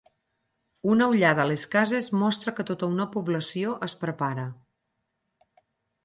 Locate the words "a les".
1.43-1.65